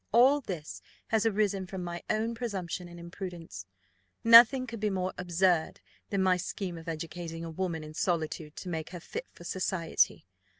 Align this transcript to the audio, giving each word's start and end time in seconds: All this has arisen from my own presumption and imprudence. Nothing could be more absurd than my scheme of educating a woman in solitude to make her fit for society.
All 0.11 0.41
this 0.41 0.81
has 1.09 1.27
arisen 1.27 1.67
from 1.67 1.83
my 1.83 2.01
own 2.09 2.33
presumption 2.33 2.87
and 2.87 2.99
imprudence. 2.99 3.67
Nothing 4.23 4.65
could 4.65 4.79
be 4.79 4.89
more 4.89 5.13
absurd 5.15 5.79
than 6.09 6.23
my 6.23 6.37
scheme 6.37 6.75
of 6.79 6.87
educating 6.87 7.45
a 7.45 7.51
woman 7.51 7.83
in 7.83 7.93
solitude 7.93 8.55
to 8.55 8.67
make 8.69 8.89
her 8.89 8.99
fit 8.99 9.27
for 9.31 9.43
society. 9.43 10.25